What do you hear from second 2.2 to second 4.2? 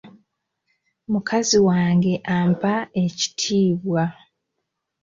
ampa ekitiibwa.